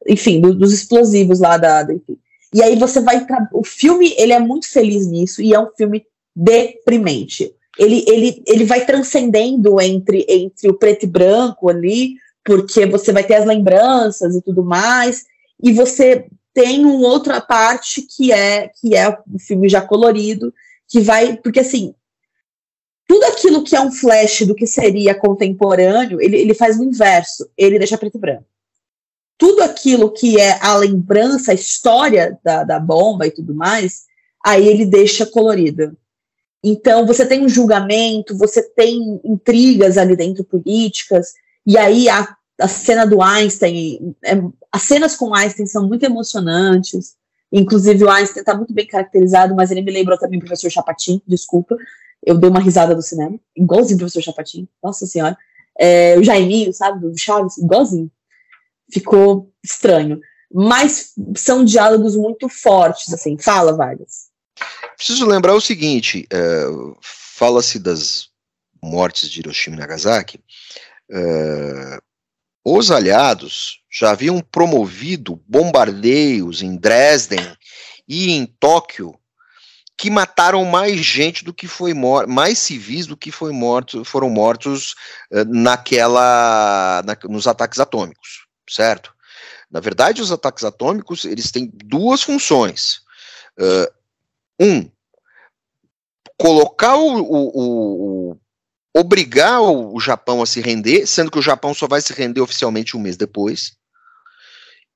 [0.07, 1.93] enfim, do, dos explosivos lá da, da.
[2.53, 6.05] E aí você vai o filme, ele é muito feliz nisso e é um filme
[6.35, 7.53] deprimente.
[7.79, 13.23] Ele, ele, ele vai transcendendo entre, entre o preto e branco ali, porque você vai
[13.23, 15.23] ter as lembranças e tudo mais,
[15.63, 20.53] e você tem uma outra parte que é que é o filme já colorido,
[20.87, 21.95] que vai, porque assim,
[23.07, 27.49] tudo aquilo que é um flash do que seria contemporâneo, ele, ele faz o inverso,
[27.57, 28.45] ele deixa preto e branco.
[29.37, 34.03] Tudo aquilo que é a lembrança, a história da, da bomba e tudo mais,
[34.45, 35.97] aí ele deixa colorido.
[36.63, 41.33] Então, você tem um julgamento, você tem intrigas ali dentro políticas,
[41.65, 44.35] e aí a a cena do Einstein, é,
[44.71, 47.15] as cenas com Einstein são muito emocionantes.
[47.51, 51.21] Inclusive, o Einstein está muito bem caracterizado, mas ele me lembrou também o professor Chapatin,
[51.27, 51.75] desculpa.
[52.23, 55.37] Eu dei uma risada do cinema, igualzinho o professor Chapatin, nossa senhora.
[55.77, 58.09] É, o Jaiminho, sabe, do Chaves, igualzinho.
[58.91, 60.21] Ficou estranho.
[60.53, 63.37] Mas são diálogos muito fortes, assim.
[63.37, 64.29] Fala, Vargas.
[64.95, 66.65] Preciso lembrar o seguinte: é,
[67.01, 68.29] fala-se das
[68.81, 70.39] mortes de Hiroshima e Nagasaki.
[71.09, 71.99] É,
[72.63, 77.55] os aliados já haviam promovido bombardeios em Dresden
[78.07, 79.17] e em Tóquio
[79.97, 84.95] que mataram mais gente do que foi mais civis do que foi morto, foram mortos
[85.31, 89.13] uh, naquela, na, nos ataques atômicos, certo?
[89.69, 93.01] Na verdade, os ataques atômicos eles têm duas funções.
[93.59, 93.93] Uh,
[94.59, 94.91] um,
[96.35, 98.37] colocar o, o, o,
[98.93, 102.95] obrigar o, Japão a se render, sendo que o Japão só vai se render oficialmente
[102.95, 103.73] um mês depois.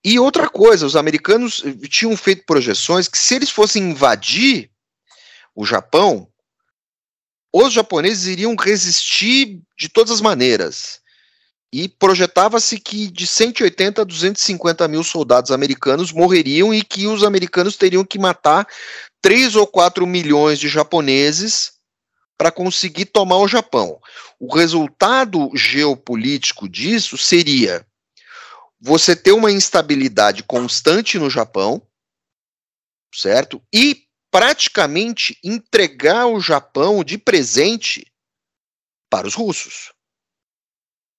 [0.04, 4.70] E outra coisa, os americanos tinham feito projeções que se eles fossem invadir
[5.56, 6.28] o Japão,
[7.54, 11.00] os japoneses iriam resistir de todas as maneiras.
[11.72, 17.76] E projetava-se que de 180 a 250 mil soldados americanos morreriam e que os americanos
[17.76, 18.68] teriam que matar
[19.22, 21.75] 3 ou 4 milhões de japoneses
[22.38, 24.00] para conseguir tomar o Japão.
[24.40, 27.86] O resultado geopolítico disso seria
[28.80, 31.82] você ter uma instabilidade constante no Japão,
[33.14, 33.62] certo?
[33.74, 38.06] E praticamente entregar o Japão de presente
[39.10, 39.94] para os russos,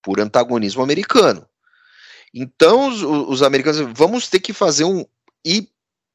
[0.03, 1.47] por antagonismo americano.
[2.33, 5.03] Então os, os americanos vamos ter que fazer um
[5.43, 5.67] e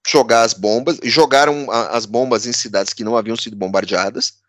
[0.07, 4.42] jogar as bombas, jogaram as bombas em cidades que não haviam sido bombardeadas,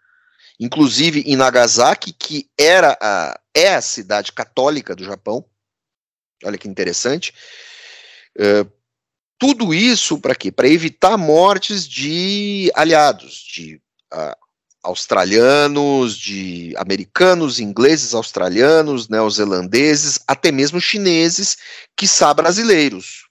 [0.60, 5.46] inclusive em Nagasaki, que era a, é a cidade católica do Japão.
[6.44, 7.34] Olha que interessante.
[8.38, 8.70] Uh,
[9.38, 10.52] tudo isso para quê?
[10.52, 13.82] Para evitar mortes de aliados, de
[14.14, 14.36] uh,
[14.84, 21.58] australianos, de americanos, ingleses, australianos, neozelandeses, até mesmo chineses,
[21.96, 23.28] que são brasileiros,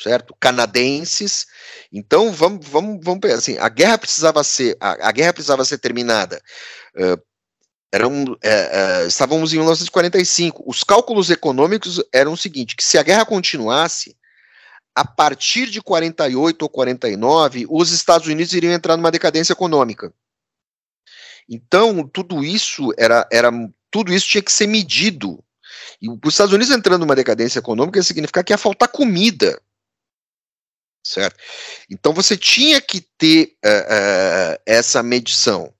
[0.00, 0.34] certo?
[0.38, 1.46] Canadenses.
[1.92, 5.78] Então vamos, vamos, vamos pensar assim, a guerra precisava ser, a, a guerra precisava ser
[5.78, 6.40] terminada.
[6.94, 7.20] Uh,
[7.92, 10.62] eram, é, é, estávamos em 1945.
[10.66, 14.16] Os cálculos econômicos eram o seguinte: que se a guerra continuasse,
[14.94, 20.12] a partir de 48 ou 49, os Estados Unidos iriam entrar numa decadência econômica.
[21.48, 23.50] Então, tudo isso era, era
[23.90, 25.42] tudo isso tinha que ser medido.
[26.00, 29.60] E os Estados Unidos entrando numa decadência econômica significa que ia faltar comida.
[31.06, 31.36] Certo?
[31.88, 35.72] Então você tinha que ter uh, uh, essa medição.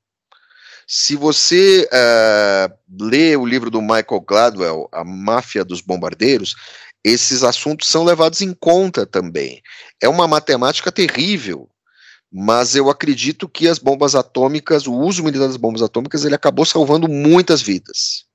[0.86, 6.54] Se você uh, lê o livro do Michael Gladwell, A Máfia dos Bombardeiros,
[7.02, 9.60] esses assuntos são levados em conta também.
[10.00, 11.68] É uma matemática terrível,
[12.32, 16.64] mas eu acredito que as bombas atômicas, o uso militar das bombas atômicas, ele acabou
[16.64, 18.26] salvando muitas vidas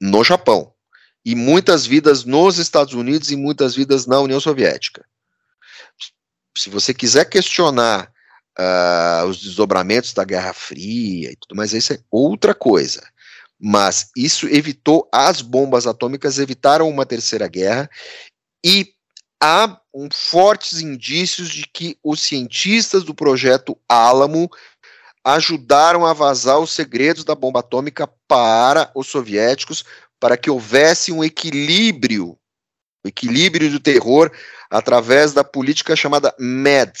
[0.00, 0.72] no Japão
[1.24, 5.04] e muitas vidas nos Estados Unidos e muitas vidas na União Soviética.
[6.56, 8.10] Se você quiser questionar
[8.58, 13.06] uh, os desdobramentos da Guerra Fria e tudo mais, isso é outra coisa.
[13.58, 17.88] Mas isso evitou, as bombas atômicas evitaram uma terceira guerra
[18.64, 18.92] e
[19.40, 24.50] há um, fortes indícios de que os cientistas do projeto Álamo
[25.24, 29.84] ajudaram a vazar os segredos da bomba atômica para os soviéticos,
[30.20, 32.38] para que houvesse um equilíbrio,
[33.04, 34.30] o equilíbrio do terror
[34.70, 36.92] através da política chamada MED.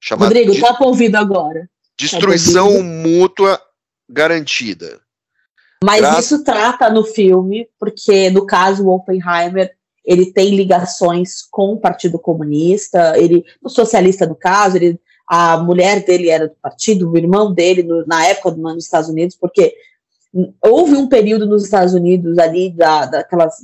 [0.00, 1.68] Chamada Rodrigo, de, tá ouvido agora.
[1.98, 3.60] Destruição tá mútua
[4.08, 5.00] garantida.
[5.82, 11.78] Mas isso trata no filme, porque no caso o Oppenheimer ele tem ligações com o
[11.78, 17.16] Partido Comunista, ele, o socialista no caso, ele, a mulher dele era do partido, o
[17.16, 19.74] irmão dele no, na época nos Estados Unidos, porque
[20.62, 23.56] houve um período nos Estados Unidos ali da, daquelas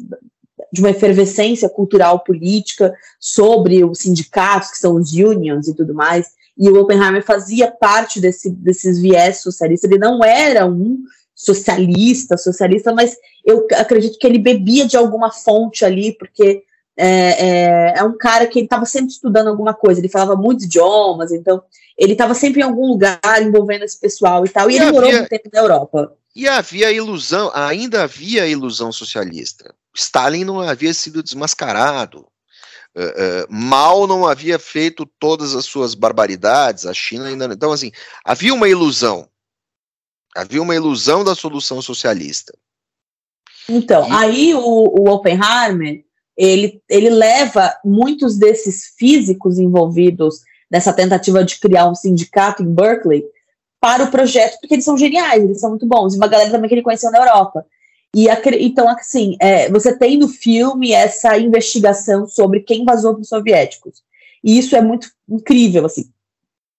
[0.76, 6.28] de uma efervescência cultural política sobre os sindicatos, que são os unions e tudo mais,
[6.56, 10.98] e o Oppenheimer fazia parte desse, desses viés socialistas, ele não era um
[11.34, 16.62] socialista, socialista, mas eu acredito que ele bebia de alguma fonte ali, porque
[16.96, 20.64] é, é, é um cara que ele estava sempre estudando alguma coisa, ele falava muitos
[20.64, 21.62] idiomas, então
[21.96, 24.92] ele estava sempre em algum lugar envolvendo esse pessoal e tal, e, e ele havia,
[24.92, 26.12] morou muito tempo na Europa.
[26.34, 29.74] E havia ilusão, ainda havia ilusão socialista.
[29.96, 32.26] Stalin não havia sido desmascarado.
[32.96, 37.54] Uh, uh, Mao não havia feito todas as suas barbaridades, a China ainda não.
[37.54, 37.90] Então, assim,
[38.24, 39.28] havia uma ilusão.
[40.34, 42.56] Havia uma ilusão da solução socialista.
[43.68, 44.12] Então, e...
[44.12, 46.04] aí o, o Oppenheimer,
[46.36, 53.24] ele, ele leva muitos desses físicos envolvidos nessa tentativa de criar um sindicato em Berkeley
[53.80, 56.14] para o projeto, porque eles são geniais, eles são muito bons.
[56.14, 57.64] E uma galera também que ele conheceu na Europa.
[58.16, 58.28] E
[58.60, 64.02] então, assim, é, você tem no filme essa investigação sobre quem vazou para os soviéticos.
[64.42, 66.08] E isso é muito incrível, assim.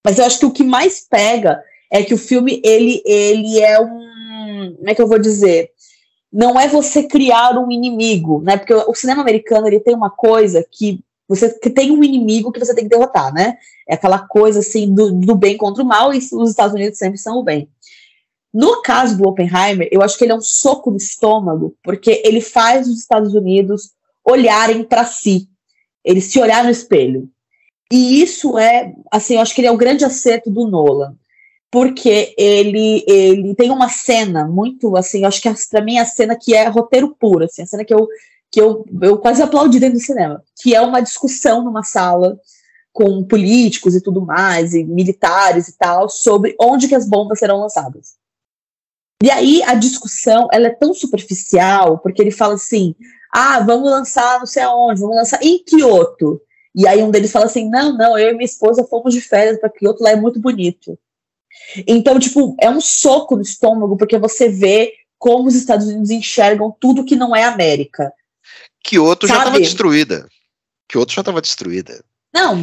[0.04, 3.80] Mas eu acho que o que mais pega é que o filme ele ele é
[3.80, 4.08] um
[4.78, 5.70] como é que eu vou dizer
[6.34, 10.66] não é você criar um inimigo né porque o cinema americano ele tem uma coisa
[10.70, 14.60] que você que tem um inimigo que você tem que derrotar né é aquela coisa
[14.60, 17.70] assim do, do bem contra o mal e os Estados Unidos sempre são o bem
[18.58, 22.42] no caso do Oppenheimer eu acho que ele é um soco no estômago porque ele
[22.42, 23.92] faz os Estados Unidos
[24.24, 25.48] olharem para si
[26.04, 27.30] ele se olhar no espelho
[27.92, 31.16] e isso é assim eu acho que ele é o grande acerto do Nolan
[31.72, 36.36] porque ele ele tem uma cena muito assim, acho que para mim é a cena
[36.36, 38.08] que é roteiro puro, assim, a cena que eu
[38.50, 42.40] que eu, eu quase aplaudi dentro do cinema, que é uma discussão numa sala
[42.94, 47.60] com políticos e tudo mais, e militares e tal, sobre onde que as bombas serão
[47.60, 48.16] lançadas.
[49.24, 52.96] E aí a discussão, ela é tão superficial, porque ele fala assim,
[53.34, 56.40] ah, vamos lançar não sei aonde, vamos lançar em Kyoto.
[56.76, 59.60] E aí um deles fala assim, não, não, eu e minha esposa fomos de férias
[59.60, 60.98] para Kyoto, lá é muito bonito.
[61.88, 66.76] Então, tipo, é um soco no estômago, porque você vê como os Estados Unidos enxergam
[66.80, 68.14] tudo que não é América.
[68.84, 70.28] Kyoto já estava destruída.
[70.88, 72.04] Kyoto já estava destruída.
[72.34, 72.56] Não,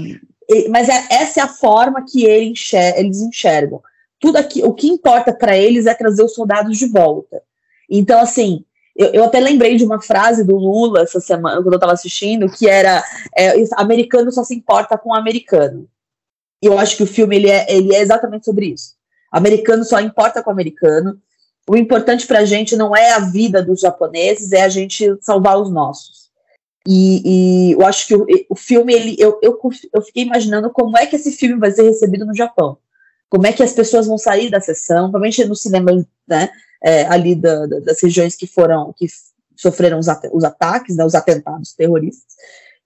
[0.71, 2.55] mas é, essa é a forma que ele
[2.97, 3.83] eles enxergam.
[4.25, 7.43] Tudo aqui, o que importa para eles é trazer os soldados de volta.
[7.91, 8.65] Então, assim,
[8.97, 12.49] eu, eu, até lembrei de uma frase do Lula essa semana, quando eu estava assistindo,
[12.49, 13.05] que era
[13.37, 15.87] é, americano só se importa com o americano.
[16.63, 18.95] E eu acho que o filme ele é, ele é exatamente sobre isso.
[19.31, 21.21] Americano só importa com o americano.
[21.69, 25.61] O importante para a gente não é a vida dos japoneses, é a gente salvar
[25.61, 26.31] os nossos.
[26.89, 29.61] E, e eu acho que o, o filme, ele, eu, eu,
[29.93, 32.79] eu fiquei imaginando como é que esse filme vai ser recebido no Japão.
[33.35, 35.91] Como é que as pessoas vão sair da sessão, provavelmente no cinema,
[36.25, 39.09] né, é, ali da, da, das regiões que foram, que
[39.57, 42.33] sofreram os, at os ataques, né, os atentados terroristas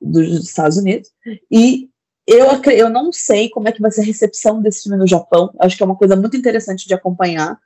[0.01, 1.11] dos Estados Unidos.
[1.51, 1.91] E
[2.27, 5.51] eu, eu não sei como é que vai ser a recepção desse filme no Japão.
[5.61, 7.59] Acho que é uma coisa muito interessante de acompanhar,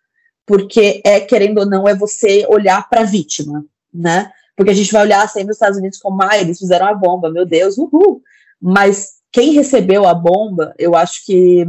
[0.45, 3.65] porque é, querendo ou não, é você olhar para a vítima,
[3.95, 4.29] né?
[4.57, 7.31] Porque a gente vai olhar sempre os Estados Unidos como, ah, eles fizeram a bomba,
[7.31, 8.21] meu Deus, uhul.
[8.61, 11.65] Mas quem recebeu a bomba, eu acho que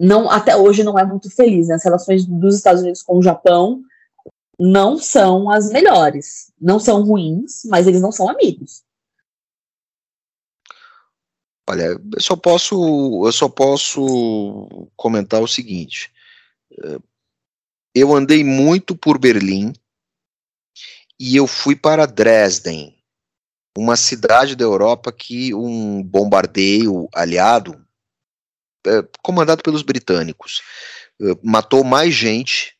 [0.00, 1.68] não até hoje não é muito feliz.
[1.68, 1.74] Né?
[1.74, 3.82] As relações dos Estados Unidos com o Japão
[4.58, 6.52] não são as melhores.
[6.60, 8.84] Não são ruins, mas eles não são amigos.
[11.68, 16.12] Olha, eu só posso, eu só posso comentar o seguinte.
[17.94, 19.72] Eu andei muito por Berlim
[21.18, 22.94] e eu fui para Dresden,
[23.76, 27.85] uma cidade da Europa que um bombardeio aliado,
[28.86, 30.62] é, comandado pelos britânicos,
[31.20, 32.76] é, matou mais gente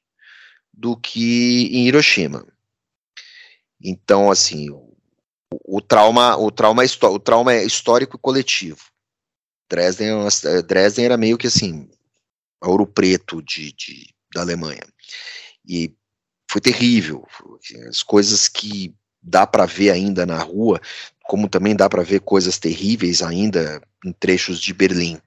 [0.72, 2.46] do que em Hiroshima.
[3.80, 4.96] Então, assim, o,
[5.64, 8.80] o trauma, o trauma, o trauma é histórico e coletivo.
[9.68, 11.88] Dresden, é Dresden era meio que assim,
[12.62, 14.82] ouro preto de, de, da Alemanha.
[15.66, 15.92] E
[16.50, 17.26] foi terrível.
[17.88, 20.80] As coisas que dá para ver ainda na rua,
[21.24, 25.20] como também dá para ver coisas terríveis ainda em trechos de Berlim.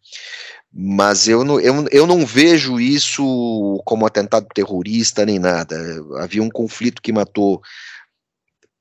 [0.72, 5.76] Mas eu não, eu, eu não vejo isso como atentado terrorista nem nada.
[6.20, 7.62] Havia um conflito que matou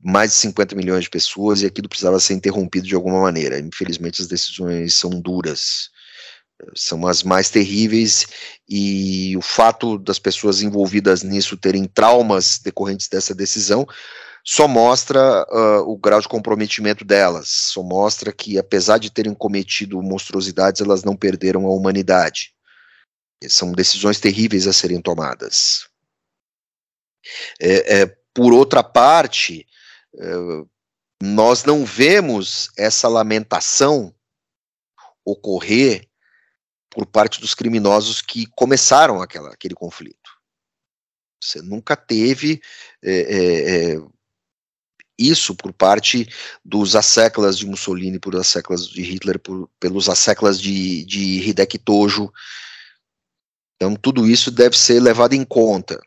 [0.01, 3.59] mais de 50 milhões de pessoas e aquilo precisava ser interrompido de alguma maneira.
[3.59, 5.91] Infelizmente, as decisões são duras
[6.75, 8.27] são as mais terríveis
[8.69, 13.87] e o fato das pessoas envolvidas nisso terem traumas decorrentes dessa decisão
[14.45, 20.03] só mostra uh, o grau de comprometimento delas, só mostra que apesar de terem cometido
[20.03, 22.55] monstruosidades, elas não perderam a humanidade.
[23.49, 25.89] São decisões terríveis a serem tomadas.
[27.61, 29.67] É, é, por outra parte,
[30.17, 30.35] é,
[31.23, 34.15] nós não vemos essa lamentação
[35.25, 36.09] ocorrer
[36.91, 40.39] por parte dos criminosos que começaram aquela, aquele conflito.
[41.43, 42.61] Você nunca teve
[43.03, 43.13] é,
[43.93, 43.97] é,
[45.19, 46.29] isso por parte
[46.65, 52.33] dos asseclas de Mussolini, por asseclas de Hitler, por, pelos asseclas de, de Hideki Tojo.
[53.77, 56.01] Então, tudo isso deve ser levado em conta.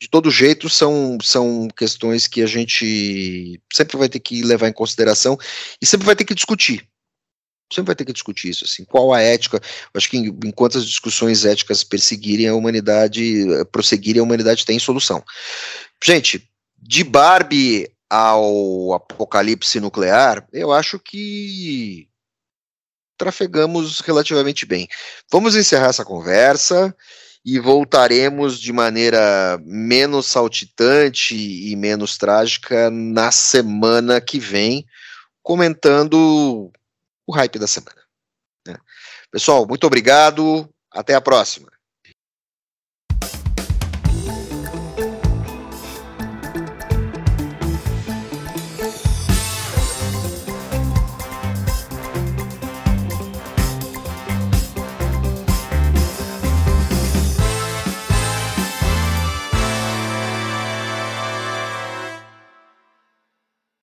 [0.00, 4.72] De todo jeito, são, são questões que a gente sempre vai ter que levar em
[4.72, 5.36] consideração
[5.80, 6.88] e sempre vai ter que discutir
[7.72, 9.60] sempre vai ter que discutir isso, assim, qual a ética,
[9.94, 15.24] acho que enquanto as discussões éticas perseguirem a humanidade, eh, prosseguirem, a humanidade tem solução.
[16.02, 16.48] Gente,
[16.82, 22.08] de Barbie ao apocalipse nuclear, eu acho que
[23.16, 24.88] trafegamos relativamente bem.
[25.30, 26.94] Vamos encerrar essa conversa
[27.44, 34.84] e voltaremos de maneira menos saltitante e menos trágica na semana que vem,
[35.42, 36.70] comentando
[37.26, 38.02] o hype da semana.
[38.66, 38.76] Né?
[39.30, 40.68] Pessoal, muito obrigado.
[40.92, 41.70] Até a próxima.